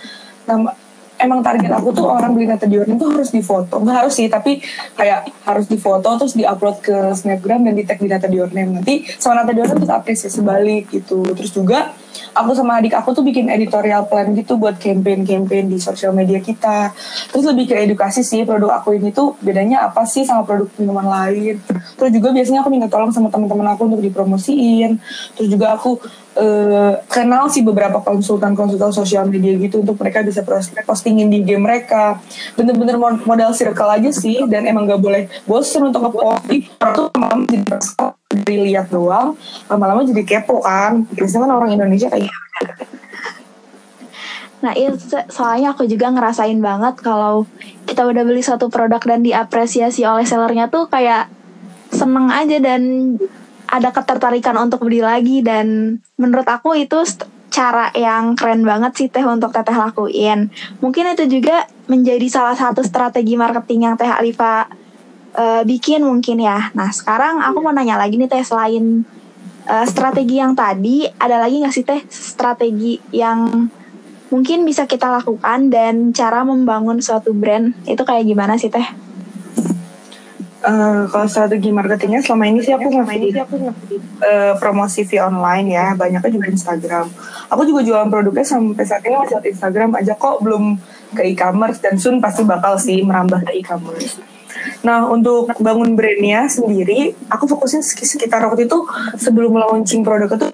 emang 1.21 1.45
target 1.45 1.69
aku 1.69 1.93
tuh 1.93 2.09
orang 2.09 2.33
beli 2.33 2.49
Nata 2.49 2.65
Dior 2.65 2.89
itu 2.89 3.05
harus 3.05 3.29
difoto 3.29 3.77
nggak 3.77 3.97
harus 4.03 4.13
sih 4.17 4.27
tapi 4.27 4.57
kayak 4.97 5.29
harus 5.45 5.69
difoto 5.69 6.09
terus 6.17 6.33
diupload 6.33 6.81
ke 6.81 6.97
snapgram 7.13 7.61
dan 7.61 7.77
di 7.77 7.85
tag 7.85 8.01
di 8.01 8.09
Nata 8.09 8.25
Dior 8.25 8.49
nanti 8.49 9.05
sama 9.21 9.45
Nata 9.45 9.53
Dior 9.53 9.69
terus 9.69 9.87
apresiasi 9.87 10.41
balik 10.41 10.89
gitu 10.89 11.21
terus 11.37 11.53
juga 11.53 11.93
aku 12.31 12.51
sama 12.55 12.79
adik 12.79 12.95
aku 12.95 13.11
tuh 13.11 13.23
bikin 13.23 13.47
editorial 13.51 14.07
plan 14.07 14.31
gitu 14.35 14.55
buat 14.55 14.79
campaign-campaign 14.79 15.71
di 15.71 15.77
sosial 15.77 16.15
media 16.15 16.39
kita. 16.39 16.91
Terus 17.31 17.45
lebih 17.47 17.71
ke 17.71 17.75
edukasi 17.77 18.23
sih 18.23 18.43
produk 18.43 18.79
aku 18.81 18.95
ini 18.95 19.11
tuh 19.11 19.35
bedanya 19.43 19.87
apa 19.87 20.03
sih 20.07 20.23
sama 20.23 20.47
produk 20.47 20.67
minuman 20.79 21.07
lain. 21.07 21.59
Terus 21.97 22.11
juga 22.11 22.29
biasanya 22.31 22.63
aku 22.63 22.69
minta 22.71 22.87
tolong 22.87 23.11
sama 23.11 23.27
teman-teman 23.31 23.75
aku 23.75 23.87
untuk 23.87 24.01
dipromosiin. 24.03 24.99
Terus 25.35 25.49
juga 25.51 25.75
aku 25.75 25.99
uh, 26.37 26.93
kenal 27.11 27.51
sih 27.51 27.63
beberapa 27.63 27.99
konsultan-konsultan 27.99 28.91
sosial 28.95 29.27
media 29.27 29.55
gitu 29.57 29.83
untuk 29.83 29.99
mereka 29.99 30.23
bisa 30.23 30.43
postingin 30.85 31.27
di 31.27 31.43
game 31.43 31.63
mereka. 31.63 32.19
Bener-bener 32.55 32.95
modal 32.99 33.51
circle 33.55 33.91
aja 33.91 34.11
sih 34.13 34.43
dan 34.47 34.67
emang 34.67 34.87
gak 34.87 35.01
boleh 35.01 35.27
bosen 35.43 35.87
untuk 35.91 36.07
ngepost. 36.07 36.47
Itu 36.51 37.03
malam 37.17 37.47
jadi 37.47 37.65
dari 38.31 38.71
lihat 38.71 38.89
doang 38.89 39.35
lama-lama 39.67 40.07
jadi 40.07 40.23
kepo 40.23 40.63
kan 40.63 41.03
biasanya 41.11 41.47
kan 41.47 41.51
orang 41.51 41.69
Indonesia 41.75 42.07
kayak 42.07 42.27
gitu. 42.27 42.39
Nah 44.61 44.73
itu 44.77 45.17
soalnya 45.33 45.73
aku 45.73 45.89
juga 45.89 46.13
ngerasain 46.13 46.57
banget 46.61 47.01
kalau 47.01 47.49
kita 47.89 48.05
udah 48.05 48.23
beli 48.23 48.45
satu 48.45 48.69
produk 48.69 49.01
dan 49.01 49.25
diapresiasi 49.25 50.05
oleh 50.05 50.23
sellernya 50.23 50.69
tuh 50.69 50.85
kayak 50.85 51.27
seneng 51.91 52.29
aja 52.29 52.61
dan 52.61 52.81
ada 53.71 53.89
ketertarikan 53.89 54.55
untuk 54.61 54.85
beli 54.85 55.01
lagi 55.01 55.41
dan 55.41 55.97
menurut 56.19 56.45
aku 56.45 56.77
itu 56.77 57.01
cara 57.51 57.91
yang 57.97 58.37
keren 58.39 58.63
banget 58.63 58.95
sih 58.95 59.07
Teh 59.11 59.23
untuk 59.27 59.51
Teteh 59.51 59.75
lakuin. 59.75 60.47
Mungkin 60.79 61.15
itu 61.15 61.27
juga 61.27 61.67
menjadi 61.91 62.23
salah 62.31 62.55
satu 62.55 62.79
strategi 62.79 63.35
marketing 63.35 63.91
yang 63.91 63.95
Teh 63.99 64.07
Alifa 64.07 64.71
uh, 65.35 65.63
bikin 65.63 66.03
mungkin 66.03 66.41
ya. 66.41 66.71
Nah 66.75 66.89
sekarang 66.91 67.39
aku 67.43 67.63
mau 67.63 67.71
nanya 67.75 67.99
lagi 67.99 68.19
nih 68.19 68.27
teh 68.27 68.43
selain 68.43 69.03
uh, 69.67 69.85
strategi 69.87 70.39
yang 70.39 70.55
tadi, 70.55 71.07
ada 71.19 71.39
lagi 71.39 71.61
nggak 71.61 71.73
sih 71.75 71.85
teh 71.85 72.01
strategi 72.09 72.99
yang 73.13 73.69
mungkin 74.31 74.63
bisa 74.63 74.87
kita 74.87 75.11
lakukan 75.11 75.67
dan 75.67 76.15
cara 76.15 76.47
membangun 76.47 77.03
suatu 77.03 77.35
brand 77.35 77.75
itu 77.83 77.99
kayak 78.07 78.23
gimana 78.23 78.55
sih 78.55 78.71
teh? 78.71 78.87
Uh, 80.61 81.09
kalau 81.09 81.25
strategi 81.25 81.73
marketingnya 81.73 82.21
selama 82.21 82.45
ini 82.45 82.61
sih 82.61 82.69
aku 82.69 82.93
aku 82.93 83.33
uh, 84.21 84.53
promosi 84.61 85.01
via 85.09 85.25
online 85.25 85.73
ya 85.73 85.97
banyaknya 85.97 86.29
juga 86.29 86.47
Instagram. 86.53 87.09
Aku 87.49 87.65
juga 87.65 87.81
jualan 87.81 88.07
produknya 88.13 88.45
sampai 88.45 88.85
saat 88.85 89.01
ini 89.01 89.17
masih 89.17 89.41
Instagram 89.41 89.97
aja 89.97 90.13
kok 90.13 90.37
belum 90.45 90.77
ke 91.17 91.33
e-commerce 91.33 91.81
dan 91.81 91.97
soon 91.97 92.21
pasti 92.21 92.45
bakal 92.45 92.77
sih 92.77 93.01
merambah 93.01 93.41
ke 93.41 93.57
e-commerce. 93.57 94.30
Nah 94.83 95.07
untuk 95.09 95.51
bangun 95.59 95.93
brandnya 95.93 96.47
sendiri, 96.47 97.13
aku 97.29 97.45
fokusnya 97.49 97.81
sekitar 97.83 98.43
waktu 98.47 98.65
itu 98.65 98.77
sebelum 99.17 99.55
launching 99.55 100.01
produk 100.01 100.29
itu 100.31 100.47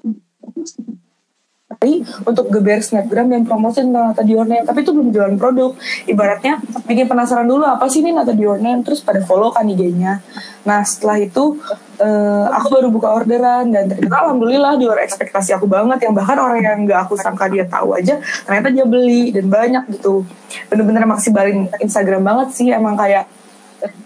untuk 2.26 2.50
geber 2.50 2.82
snapgram 2.82 3.30
dan 3.30 3.46
promosi 3.46 3.86
tentang 3.86 4.10
Nata 4.10 4.26
Diornen 4.26 4.66
tapi 4.66 4.82
itu 4.82 4.90
belum 4.90 5.14
jualan 5.14 5.36
produk. 5.38 5.78
Ibaratnya 6.10 6.58
bikin 6.90 7.06
penasaran 7.06 7.46
dulu 7.46 7.62
apa 7.62 7.86
sih 7.86 8.02
ini 8.02 8.10
Nata 8.10 8.34
Diornen 8.34 8.82
terus 8.82 8.98
pada 8.98 9.22
follow 9.22 9.54
kan 9.54 9.62
IG-nya. 9.62 10.18
Nah 10.66 10.82
setelah 10.82 11.22
itu 11.22 11.62
uh, 12.02 12.46
aku 12.50 12.66
baru 12.74 12.88
buka 12.90 13.08
orderan 13.14 13.70
dan 13.70 13.86
ternyata 13.86 14.26
alhamdulillah 14.26 14.74
di 14.74 14.90
luar 14.90 15.06
ekspektasi 15.06 15.54
aku 15.54 15.70
banget. 15.70 16.02
Yang 16.02 16.14
bahkan 16.18 16.38
orang 16.42 16.58
yang 16.66 16.78
nggak 16.82 17.00
aku 17.06 17.14
sangka 17.14 17.46
dia 17.46 17.62
tahu 17.62 17.94
aja 17.94 18.18
ternyata 18.42 18.68
dia 18.74 18.82
beli 18.82 19.30
dan 19.30 19.46
banyak 19.46 19.84
gitu. 19.94 20.26
Bener-bener 20.66 21.06
maksimalin 21.06 21.70
Instagram 21.78 22.26
banget 22.26 22.58
sih. 22.58 22.74
Emang 22.74 22.98
kayak 22.98 23.30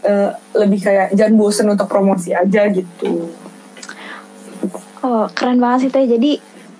uh, 0.04 0.30
lebih 0.56 0.80
kayak 0.84 1.14
jangan 1.16 1.34
bosen 1.36 1.66
untuk 1.72 1.88
promosi 1.88 2.32
aja 2.32 2.68
gitu. 2.68 3.32
Oh 5.02 5.26
keren 5.32 5.58
banget 5.58 5.88
sih 5.88 5.90
teh. 5.90 6.06
Jadi 6.06 6.32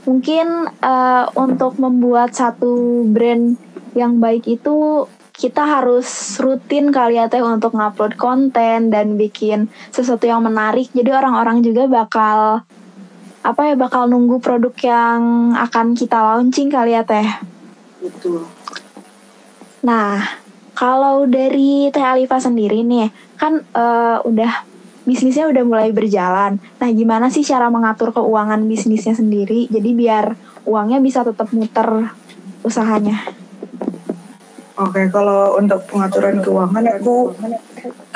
mungkin 0.07 0.71
uh, 0.83 1.25
untuk 1.39 1.79
membuat 1.79 2.35
satu 2.35 3.03
brand 3.07 3.59
yang 3.93 4.19
baik 4.19 4.49
itu 4.49 5.07
kita 5.33 5.65
harus 5.65 6.07
rutin 6.39 6.93
kali 6.93 7.17
ya 7.17 7.27
teh 7.27 7.41
untuk 7.41 7.73
ngupload 7.73 8.15
konten 8.21 8.93
dan 8.93 9.17
bikin 9.17 9.73
sesuatu 9.91 10.29
yang 10.29 10.45
menarik. 10.45 10.93
Jadi 10.93 11.11
orang-orang 11.11 11.65
juga 11.65 11.89
bakal 11.89 12.63
apa 13.43 13.61
ya 13.67 13.75
bakal 13.75 14.07
nunggu 14.07 14.39
produk 14.39 14.71
yang 14.87 15.51
akan 15.59 15.99
kita 15.99 16.15
launching 16.15 16.71
kali 16.71 16.95
ya 16.95 17.03
teh. 17.03 17.27
Betul. 17.99 18.47
Nah, 19.83 20.42
kalau 20.83 21.31
dari 21.31 21.95
Teh 21.95 22.03
Alifa 22.03 22.43
sendiri 22.43 22.83
nih, 22.83 23.15
kan 23.39 23.63
uh, 23.71 24.19
udah 24.27 24.67
bisnisnya 25.07 25.47
udah 25.47 25.63
mulai 25.63 25.95
berjalan. 25.95 26.59
Nah, 26.59 26.91
gimana 26.91 27.31
sih 27.31 27.47
cara 27.47 27.71
mengatur 27.71 28.11
keuangan 28.11 28.59
bisnisnya 28.67 29.15
sendiri? 29.15 29.71
Jadi 29.71 29.95
biar 29.95 30.35
uangnya 30.67 30.99
bisa 30.99 31.23
tetap 31.23 31.55
muter 31.55 32.11
usahanya. 32.67 33.15
Oke, 34.75 35.07
kalau 35.15 35.55
untuk 35.63 35.87
pengaturan 35.87 36.43
keuangan 36.43 36.99
aku 36.99 37.31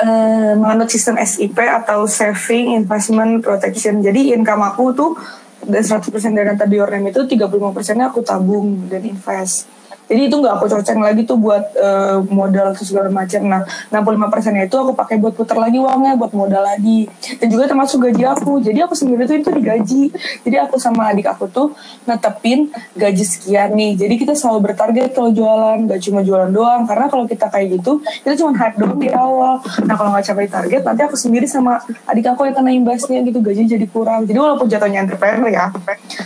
uh, 0.03 0.53
menganut 0.59 0.91
sistem 0.91 1.15
SIP 1.23 1.55
atau 1.63 2.03
Saving 2.03 2.75
Investment 2.83 3.47
Protection. 3.47 4.03
Jadi 4.03 4.35
income 4.35 4.67
aku 4.67 4.91
tuh 4.91 5.15
dari 5.63 5.87
100% 5.87 6.03
dari 6.35 6.51
dana 6.51 6.67
di 6.67 6.77
itu 7.15 7.21
35 7.23 7.47
persennya 7.71 8.11
aku 8.11 8.19
tabung 8.27 8.91
dan 8.91 9.07
invest. 9.07 9.71
Jadi 10.07 10.21
itu 10.31 10.35
nggak 10.39 10.53
aku 10.55 10.65
coceng 10.71 10.99
lagi 11.03 11.27
tuh 11.27 11.35
buat 11.35 11.63
uh, 11.75 12.23
modal 12.31 12.71
segala 12.79 13.11
macam. 13.11 13.43
Nah, 13.43 13.61
65 13.91 14.31
persennya 14.31 14.63
itu 14.63 14.75
aku 14.79 14.95
pakai 14.95 15.19
buat 15.19 15.35
putar 15.35 15.59
lagi 15.59 15.77
uangnya, 15.83 16.15
buat 16.15 16.31
modal 16.31 16.63
lagi. 16.63 17.11
Dan 17.43 17.47
juga 17.51 17.67
termasuk 17.67 18.07
gaji 18.07 18.23
aku. 18.23 18.63
Jadi 18.63 18.79
aku 18.79 18.95
sendiri 18.95 19.27
tuh 19.27 19.35
itu 19.35 19.49
digaji. 19.51 20.03
Jadi 20.47 20.55
aku 20.63 20.79
sama 20.79 21.11
adik 21.11 21.27
aku 21.27 21.51
tuh 21.51 21.75
netepin 22.07 22.71
gaji 22.95 23.23
sekian 23.27 23.75
nih. 23.75 23.99
Jadi 23.99 24.13
kita 24.15 24.33
selalu 24.33 24.71
bertarget 24.71 25.11
kalau 25.11 25.35
jualan, 25.35 25.83
gak 25.91 25.99
cuma 25.99 26.23
jualan 26.23 26.49
doang. 26.55 26.87
Karena 26.87 27.05
kalau 27.11 27.27
kita 27.27 27.51
kayak 27.51 27.83
gitu, 27.83 27.99
kita 28.23 28.33
cuma 28.39 28.55
hype 28.55 28.79
doang 28.79 28.95
di 28.95 29.11
awal. 29.11 29.59
Nah 29.83 29.95
kalau 29.99 30.15
nggak 30.15 30.25
capai 30.31 30.47
target, 30.47 30.81
nanti 30.87 31.01
aku 31.03 31.19
sendiri 31.19 31.45
sama 31.45 31.83
adik 32.07 32.31
aku 32.31 32.47
yang 32.47 32.55
kena 32.55 32.71
imbasnya 32.71 33.19
gitu. 33.27 33.43
Gaji 33.43 33.67
jadi 33.67 33.87
kurang. 33.91 34.23
Jadi 34.23 34.39
walaupun 34.39 34.71
jatuhnya 34.71 35.03
entrepreneur 35.03 35.51
ya, 35.51 35.67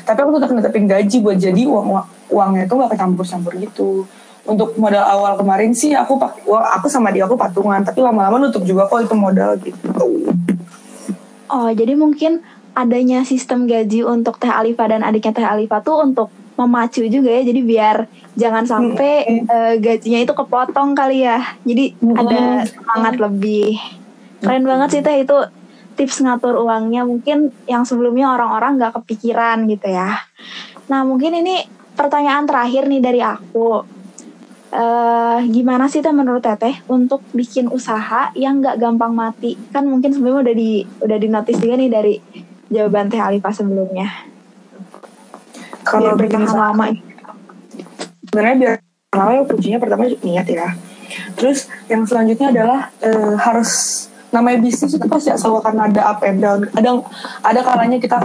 tapi 0.06 0.20
aku 0.22 0.38
tetap 0.38 0.54
netepin 0.54 0.86
gaji 0.86 1.18
buat 1.18 1.38
jadi 1.42 1.66
uang, 1.66 1.88
uang 1.98 2.21
uangnya 2.32 2.66
itu 2.66 2.74
gak 2.80 2.92
kecampur-campur 2.96 3.54
gitu. 3.60 4.08
Untuk 4.42 4.74
modal 4.80 5.06
awal 5.06 5.38
kemarin 5.38 5.70
sih 5.76 5.94
aku 5.94 6.18
pakai 6.18 6.42
aku 6.50 6.90
sama 6.90 7.14
dia 7.14 7.30
aku 7.30 7.38
patungan 7.38 7.86
tapi 7.86 8.02
lama-lama 8.02 8.42
nutup 8.42 8.66
juga 8.66 8.90
kok 8.90 9.06
itu 9.06 9.14
modal 9.14 9.54
gitu. 9.62 10.34
Oh 11.52 11.70
jadi 11.70 11.94
mungkin 11.94 12.42
adanya 12.74 13.22
sistem 13.28 13.68
gaji 13.68 14.02
untuk 14.02 14.40
Teh 14.40 14.50
Alifa 14.50 14.88
dan 14.88 15.04
adiknya 15.04 15.36
Teh 15.36 15.46
Alifa 15.46 15.84
tuh 15.84 16.02
untuk 16.02 16.32
memacu 16.56 17.04
juga 17.06 17.30
ya 17.32 17.42
jadi 17.44 17.62
biar 17.64 17.98
jangan 18.36 18.64
sampai 18.64 19.14
hmm. 19.28 19.46
uh, 19.50 19.74
gajinya 19.78 20.20
itu 20.24 20.34
kepotong 20.34 20.96
kali 20.96 21.28
ya. 21.28 21.40
Jadi 21.68 22.00
hmm. 22.00 22.16
ada 22.16 22.42
semangat 22.66 23.16
lebih. 23.20 23.78
Keren 24.42 24.66
banget 24.66 24.90
sih 24.98 25.02
Teh 25.04 25.22
itu 25.22 25.38
tips 26.00 26.24
ngatur 26.24 26.58
uangnya. 26.64 27.04
Mungkin 27.04 27.52
yang 27.68 27.84
sebelumnya 27.84 28.34
orang-orang 28.34 28.80
nggak 28.80 29.04
kepikiran 29.04 29.68
gitu 29.68 29.92
ya. 29.92 30.18
Nah 30.88 31.04
mungkin 31.04 31.36
ini 31.36 31.81
pertanyaan 32.02 32.50
terakhir 32.50 32.90
nih 32.90 33.02
dari 33.02 33.22
aku. 33.22 33.86
Uh, 34.72 35.44
gimana 35.52 35.92
sih 35.92 36.00
teh 36.00 36.16
menurut 36.16 36.40
teteh 36.40 36.80
untuk 36.88 37.20
bikin 37.36 37.68
usaha 37.68 38.32
yang 38.34 38.64
nggak 38.64 38.82
gampang 38.82 39.14
mati? 39.14 39.54
Kan 39.70 39.86
mungkin 39.86 40.16
sebelumnya 40.16 40.50
udah 40.50 40.56
di 40.56 40.72
udah 41.04 41.18
dinotis 41.22 41.60
juga 41.62 41.76
nih 41.78 41.90
dari 41.92 42.16
jawaban 42.72 43.12
teh 43.12 43.22
Alifa 43.22 43.52
sebelumnya. 43.54 44.08
Kalau 45.86 46.16
bikin 46.16 46.48
usaha 46.48 46.72
lama, 46.72 46.88
sebenarnya 48.26 48.56
biar 48.58 48.74
lama 49.12 49.32
ya 49.36 49.42
kuncinya 49.44 49.80
pertama 49.84 50.04
niat 50.08 50.48
ya. 50.48 50.70
Terus 51.36 51.68
yang 51.92 52.08
selanjutnya 52.08 52.48
adalah 52.56 52.80
uh, 53.04 53.36
harus 53.36 54.08
namanya 54.32 54.58
bisnis 54.64 54.96
itu 54.96 55.06
pasti 55.12 55.30
asal 55.30 55.60
akan 55.60 55.92
ada 55.92 56.02
up 56.08 56.24
and 56.24 56.40
down. 56.40 56.64
Ada 56.72 56.90
ada 57.44 57.60
kalanya 57.62 57.98
kita 58.00 58.18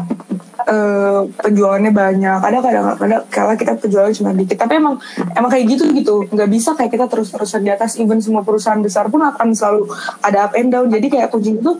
uh, 0.66 1.26
penjualannya 1.42 1.92
banyak 1.92 2.38
ada 2.42 2.58
kadang-kadang 2.62 3.22
kalau 3.28 3.54
kita 3.58 3.72
penjualan 3.78 4.12
cuma 4.14 4.30
dikit. 4.32 4.56
Tapi 4.58 4.78
emang 4.78 4.96
emang 5.34 5.50
kayak 5.50 5.64
gitu 5.76 5.84
gitu. 5.92 6.14
Nggak 6.30 6.50
bisa 6.50 6.70
kayak 6.78 6.94
kita 6.94 7.06
terus-terusan 7.10 7.60
di 7.66 7.70
atas 7.74 7.98
even 7.98 8.22
semua 8.22 8.46
perusahaan 8.46 8.78
besar 8.78 9.10
pun 9.10 9.22
akan 9.22 9.52
selalu 9.52 9.90
ada 10.22 10.50
up 10.50 10.52
and 10.54 10.70
down. 10.70 10.86
Jadi 10.86 11.06
kayak 11.10 11.28
kunci 11.34 11.58
itu 11.58 11.72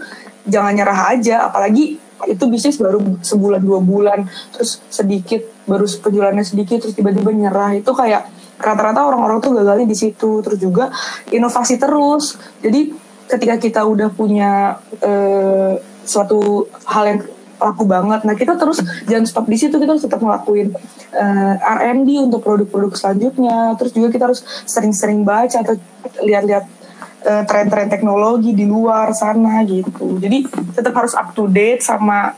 jangan 0.47 0.75
nyerah 0.75 1.00
aja 1.14 1.50
apalagi 1.50 1.99
itu 2.26 2.45
bisnis 2.49 2.80
baru 2.80 3.02
sebulan 3.21 3.61
dua 3.61 3.83
bulan 3.83 4.25
terus 4.54 4.80
sedikit 4.88 5.42
baru 5.68 5.85
penjualannya 5.85 6.47
sedikit 6.47 6.83
terus 6.83 6.99
tiba-tiba 6.99 7.30
nyerah. 7.30 7.78
Itu 7.78 7.95
kayak 7.95 8.35
rata-rata 8.56 9.04
orang-orang 9.04 9.38
tuh 9.38 9.54
gagalnya 9.54 9.87
di 9.87 9.95
situ. 9.95 10.42
Terus 10.42 10.59
juga 10.59 10.90
inovasi 11.30 11.78
terus. 11.78 12.40
Jadi 12.64 13.05
ketika 13.26 13.54
kita 13.59 13.80
udah 13.83 14.09
punya 14.11 14.78
uh, 15.02 15.75
suatu 16.06 16.71
hal 16.87 17.04
yang 17.11 17.21
laku 17.56 17.85
banget. 17.88 18.21
Nah 18.23 18.35
kita 18.37 18.54
terus 18.61 18.85
jangan 19.09 19.25
stop 19.25 19.47
di 19.49 19.56
situ, 19.56 19.75
kita 19.80 19.97
harus 19.97 20.04
tetap 20.04 20.21
ngelakuin 20.21 20.76
uh, 21.16 21.54
eh, 21.56 21.95
R&D 21.97 22.09
untuk 22.28 22.45
produk-produk 22.45 22.92
selanjutnya. 22.95 23.75
Terus 23.80 23.92
juga 23.97 24.09
kita 24.12 24.25
harus 24.28 24.40
sering-sering 24.68 25.25
baca 25.25 25.64
atau 25.64 25.75
lihat-lihat 26.21 26.64
uh, 27.25 27.42
tren-tren 27.49 27.88
teknologi 27.88 28.52
di 28.52 28.68
luar 28.68 29.16
sana 29.16 29.64
gitu. 29.64 30.21
Jadi 30.21 30.47
tetap 30.76 30.92
harus 30.95 31.16
up 31.16 31.33
to 31.33 31.49
date 31.49 31.80
sama 31.80 32.37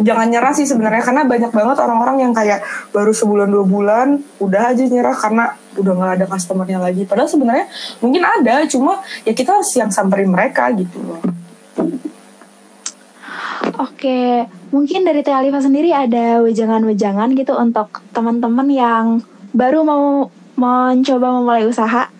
jangan 0.00 0.26
nyerah 0.26 0.52
sih 0.54 0.66
sebenarnya 0.66 1.02
karena 1.02 1.22
banyak 1.26 1.52
banget 1.54 1.76
orang-orang 1.78 2.16
yang 2.26 2.32
kayak 2.34 2.66
baru 2.90 3.14
sebulan 3.14 3.46
dua 3.46 3.64
bulan 3.66 4.08
udah 4.42 4.74
aja 4.74 4.82
nyerah 4.86 5.14
karena 5.14 5.54
udah 5.78 5.92
nggak 5.94 6.12
ada 6.20 6.26
customernya 6.30 6.78
lagi. 6.82 7.02
Padahal 7.06 7.30
sebenarnya 7.30 7.66
mungkin 8.02 8.22
ada, 8.22 8.66
cuma 8.70 9.02
ya 9.22 9.32
kita 9.34 9.58
harus 9.58 9.70
yang 9.74 9.90
samperin 9.90 10.30
mereka 10.30 10.70
gitu 10.74 10.98
loh. 11.02 11.22
Oke, 13.74 14.46
mungkin 14.70 15.02
dari 15.02 15.26
Teh 15.26 15.34
Alifa 15.34 15.58
sendiri 15.58 15.90
ada 15.90 16.38
wejangan-wejangan 16.46 17.34
gitu 17.34 17.58
untuk 17.58 18.06
teman-teman 18.14 18.68
yang 18.70 19.06
baru 19.50 19.82
mau 19.82 20.30
mencoba 20.54 21.26
memulai 21.34 21.66
usaha? 21.66 22.13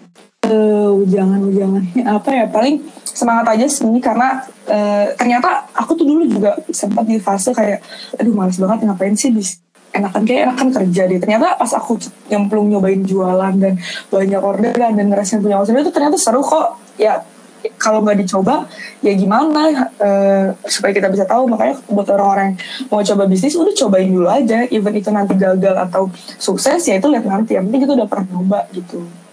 Uh, 0.45 0.93
wejangan-wejangannya 1.01 2.05
apa 2.21 2.29
ya? 2.29 2.45
Paling 2.53 2.85
semangat 3.15 3.47
aja 3.57 3.67
sih 3.71 3.89
karena 4.03 4.45
uh, 4.69 5.07
ternyata 5.17 5.71
aku 5.73 5.97
tuh 5.97 6.05
dulu 6.05 6.27
juga 6.29 6.59
sempat 6.69 7.07
di 7.07 7.17
fase 7.23 7.55
kayak 7.55 7.81
aduh 8.19 8.35
males 8.35 8.59
banget 8.59 8.85
ngapain 8.85 9.15
sih 9.15 9.31
bis 9.31 9.63
enakan 9.95 10.23
kayak 10.27 10.51
enakan 10.51 10.69
kerja 10.75 11.03
deh. 11.07 11.19
Ternyata 11.23 11.55
pas 11.55 11.71
aku 11.73 11.97
yang 12.27 12.51
belum 12.51 12.75
nyobain 12.75 13.01
jualan 13.07 13.55
dan 13.57 13.79
banyak 14.11 14.43
orderan 14.43 14.93
dan 14.99 15.07
ngerasain 15.07 15.41
punya 15.41 15.63
usaha 15.63 15.79
itu 15.79 15.95
ternyata 15.95 16.19
seru 16.19 16.43
kok. 16.43 16.77
Ya 16.99 17.23
kalau 17.81 18.05
nggak 18.05 18.21
dicoba 18.27 18.69
ya 19.01 19.15
gimana? 19.15 19.89
Uh, 19.97 20.53
supaya 20.67 20.93
kita 20.93 21.09
bisa 21.09 21.25
tahu. 21.25 21.47
Makanya 21.47 21.81
buat 21.89 22.11
orang-orang 22.11 22.59
mau 22.91 23.01
coba 23.01 23.25
bisnis 23.31 23.55
udah 23.55 23.73
cobain 23.73 24.11
dulu 24.11 24.29
aja. 24.29 24.67
Even 24.69 24.93
itu 24.99 25.09
nanti 25.15 25.39
gagal 25.39 25.79
atau 25.89 26.11
sukses 26.37 26.83
ya 26.85 26.99
itu 26.99 27.07
lihat 27.07 27.25
nanti. 27.25 27.55
Yang 27.55 27.71
penting 27.71 27.83
kita 27.87 27.93
udah 27.95 28.09
pernah 28.11 28.27
coba 28.35 28.61
gitu 28.75 29.24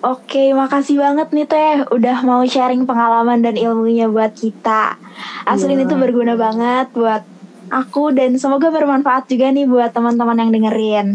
Oke, 0.00 0.56
makasih 0.56 0.96
banget 0.96 1.28
nih 1.28 1.44
Teh 1.44 1.84
udah 1.92 2.24
mau 2.24 2.40
sharing 2.40 2.88
pengalaman 2.88 3.44
dan 3.44 3.52
ilmunya 3.52 4.08
buat 4.08 4.32
kita. 4.32 4.96
Asli 5.44 5.76
yeah. 5.76 5.84
itu 5.84 5.92
berguna 5.92 6.40
banget 6.40 6.88
buat 6.96 7.20
aku 7.68 8.08
dan 8.16 8.32
semoga 8.40 8.72
bermanfaat 8.72 9.28
juga 9.28 9.52
nih 9.52 9.68
buat 9.68 9.92
teman-teman 9.92 10.40
yang 10.40 10.50
dengerin. 10.56 11.06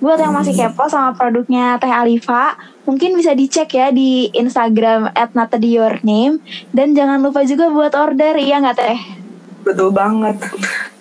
Buat 0.00 0.18
yang 0.24 0.32
masih 0.32 0.56
kepo 0.56 0.88
sama 0.88 1.12
produknya 1.12 1.76
Teh 1.76 1.92
Alifa, 1.92 2.56
mungkin 2.88 3.20
bisa 3.20 3.36
dicek 3.36 3.68
ya 3.76 3.92
di 3.92 4.32
Instagram 4.32 5.12
at 5.12 5.36
name 6.00 6.40
dan 6.72 6.96
jangan 6.96 7.20
lupa 7.20 7.44
juga 7.44 7.68
buat 7.68 7.92
order, 7.92 8.40
iya 8.40 8.64
nggak 8.64 8.76
Teh? 8.80 9.21
Betul 9.62 9.94
banget. 9.94 10.36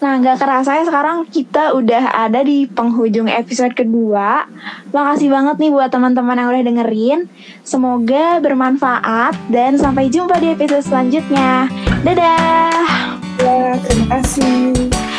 Nah, 0.02 0.17
gak 0.17 0.41
kerasa 0.41 0.82
ya 0.82 0.84
sekarang 0.86 1.30
kita 1.30 1.78
udah 1.78 2.26
ada 2.26 2.41
di 2.41 2.65
penghujung 2.65 3.30
episode 3.30 3.74
kedua. 3.78 4.50
Makasih 4.89 5.30
banget 5.30 5.62
nih 5.62 5.71
buat 5.74 5.89
teman-teman 5.93 6.41
yang 6.41 6.50
udah 6.50 6.63
dengerin. 6.65 7.19
Semoga 7.62 8.41
bermanfaat 8.41 9.38
dan 9.54 9.78
sampai 9.78 10.10
jumpa 10.10 10.41
di 10.41 10.58
episode 10.58 10.86
selanjutnya. 10.86 11.69
Dadah. 12.02 13.17
Ya, 13.41 13.78
terima 13.82 14.06
kasih. 14.21 15.11